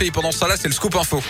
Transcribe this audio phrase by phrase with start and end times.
[0.00, 1.20] Et pendant ce temps-là, c'est le scoop info.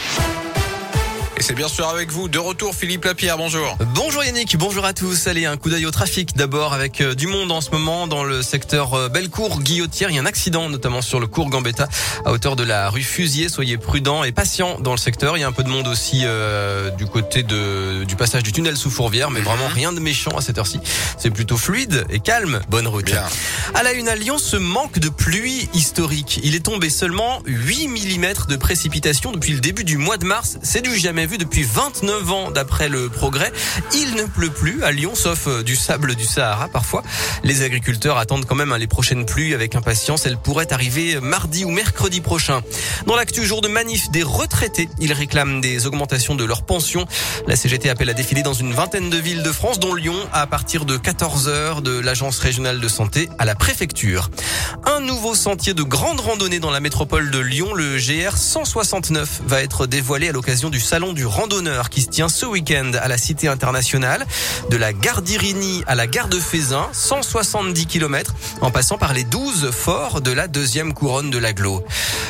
[1.39, 3.79] Et c'est bien sûr avec vous, de retour Philippe Lapierre, bonjour.
[3.95, 5.29] Bonjour Yannick, bonjour à tous.
[5.29, 8.25] Allez, un coup d'œil au trafic d'abord avec euh, du monde en ce moment dans
[8.25, 10.11] le secteur euh, Bellecour, Guillotière.
[10.11, 11.89] Il y a un accident notamment sur le cours Gambetta
[12.25, 13.49] à hauteur de la rue Fusier.
[13.49, 15.37] Soyez prudents et patients dans le secteur.
[15.37, 18.51] Il y a un peu de monde aussi euh, du côté de, du passage du
[18.51, 20.81] tunnel sous Fourvière, mais vraiment rien de méchant à cette heure-ci.
[21.19, 22.59] C'est plutôt fluide et calme.
[22.69, 23.05] Bonne route.
[23.05, 23.23] Bien.
[23.75, 26.41] À la une à Lyon, ce manque de pluie historique.
[26.43, 30.59] Il est tombé seulement 8 mm de précipitations depuis le début du mois de mars.
[30.65, 33.53] C'est du jamais vu depuis 29 ans d'après le progrès.
[33.95, 37.03] Il ne pleut plus à Lyon, sauf euh, du sable du Sahara parfois.
[37.45, 40.25] Les agriculteurs attendent quand même hein, les prochaines pluies avec impatience.
[40.25, 42.63] Elles pourraient arriver mardi ou mercredi prochain.
[43.07, 47.05] Dans l'actu jour de manif des retraités, ils réclament des augmentations de leurs pensions.
[47.47, 50.47] La CGT appelle à défiler dans une vingtaine de villes de France, dont Lyon, à
[50.47, 54.31] partir de 14 heures de l'agence régionale de santé à la préfecture.
[54.87, 59.63] Un nouveau sentier de grande randonnée dans la métropole de Lyon, le GR 169, va
[59.63, 63.19] être dévoilé à l'occasion du salon du randonneur qui se tient ce week-end à la
[63.19, 64.27] Cité internationale.
[64.71, 69.25] De la gare d'Irigny à la gare de Fézin, 170 km, en passant par les
[69.25, 71.85] 12 forts de la deuxième couronne de l'aglo.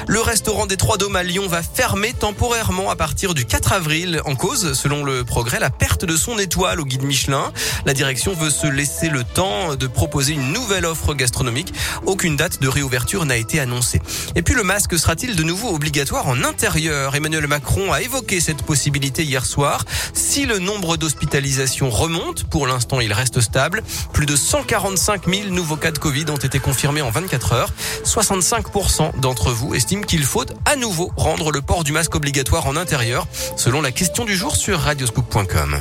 [0.07, 4.23] Le restaurant des Trois Dômes à Lyon va fermer temporairement à partir du 4 avril.
[4.25, 7.53] En cause, selon le progrès, la perte de son étoile au guide Michelin.
[7.85, 11.75] La direction veut se laisser le temps de proposer une nouvelle offre gastronomique.
[12.07, 14.01] Aucune date de réouverture n'a été annoncée.
[14.35, 17.15] Et puis le masque sera-t-il de nouveau obligatoire en intérieur?
[17.15, 19.85] Emmanuel Macron a évoqué cette possibilité hier soir.
[20.13, 23.83] Si le nombre d'hospitalisations remonte, pour l'instant il reste stable.
[24.13, 27.73] Plus de 145 000 nouveaux cas de Covid ont été confirmés en 24 heures.
[28.05, 32.77] 65% d'entre vous estiment qu'il faut à nouveau rendre le port du masque obligatoire en
[32.77, 35.81] intérieur, selon la question du jour sur radioscoop.com.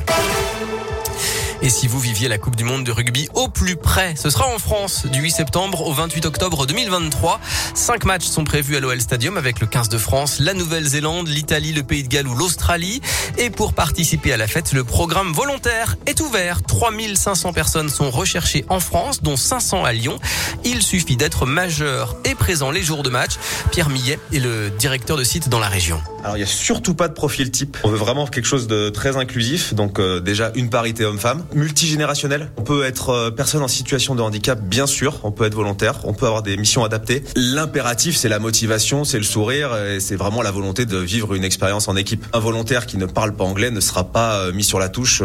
[1.60, 4.46] Et si vous viviez la Coupe du Monde de rugby au plus près, ce sera
[4.46, 7.40] en France du 8 septembre au 28 octobre 2023.
[7.74, 11.72] Cinq matchs sont prévus à l'OL Stadium avec le 15 de France, la Nouvelle-Zélande, l'Italie,
[11.72, 13.00] le Pays de Galles ou l'Australie.
[13.38, 16.62] Et pour participer à la fête, le programme volontaire est ouvert.
[16.62, 20.20] 3500 personnes sont recherchées en France, dont 500 à Lyon.
[20.64, 23.32] Il suffit d'être majeur et présent les jours de match.
[23.72, 26.00] Pierre Millet est le directeur de site dans la région.
[26.24, 27.76] Alors il y a surtout pas de profil type.
[27.84, 29.74] On veut vraiment quelque chose de très inclusif.
[29.74, 32.50] Donc euh, déjà une parité homme-femme, multigénérationnel.
[32.56, 35.20] On peut être euh, personne en situation de handicap, bien sûr.
[35.24, 36.00] On peut être volontaire.
[36.04, 37.22] On peut avoir des missions adaptées.
[37.36, 41.44] L'impératif, c'est la motivation, c'est le sourire, et c'est vraiment la volonté de vivre une
[41.44, 42.24] expérience en équipe.
[42.32, 45.22] Un volontaire qui ne parle pas anglais ne sera pas euh, mis sur la touche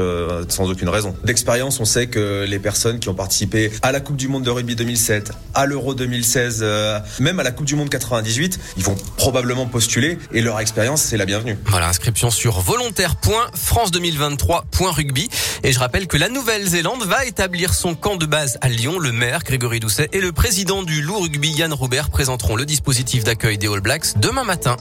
[0.49, 1.15] sans aucune raison.
[1.23, 4.49] D'expérience, on sait que les personnes qui ont participé à la Coupe du Monde de
[4.49, 8.95] rugby 2007, à l'Euro 2016, euh, même à la Coupe du Monde 98, ils vont
[9.17, 11.57] probablement postuler et leur expérience, c'est la bienvenue.
[11.65, 15.29] Voilà, inscription sur volontaire.france2023.rugby.
[15.63, 18.99] Et je rappelle que la Nouvelle-Zélande va établir son camp de base à Lyon.
[18.99, 23.23] Le maire, Grégory Doucet, et le président du Loup Rugby, Yann Robert, présenteront le dispositif
[23.23, 24.77] d'accueil des All Blacks demain matin.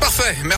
[0.00, 0.36] Parfait.